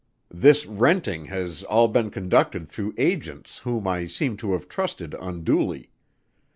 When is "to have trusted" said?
4.37-5.13